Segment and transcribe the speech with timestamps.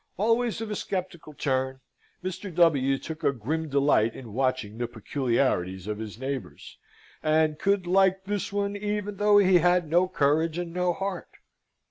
[0.17, 1.79] Always of a sceptical turn,
[2.23, 2.51] Mr.
[2.55, 2.97] W.
[2.97, 6.79] took a grim delight in watching the peculiarities of his neighbours,
[7.21, 11.29] and could like this one even though he had no courage and no heart.